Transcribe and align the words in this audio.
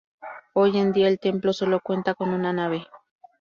Hoy 0.53 0.79
en 0.79 0.93
día 0.93 1.07
el 1.07 1.19
templo 1.19 1.53
solo 1.53 1.79
cuenta 1.79 2.15
con 2.15 2.29
una 2.29 2.51
nave. 2.51 2.87